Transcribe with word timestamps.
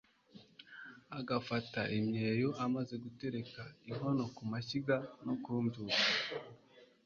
agafata 1.19 1.81
imyeyo 1.97 2.49
amaze 2.65 2.93
gutereka 3.03 3.61
inkono 3.89 4.23
ku 4.35 4.43
mashyiga 4.51 4.95
no 5.25 5.33
kumbyutsa 5.43 6.07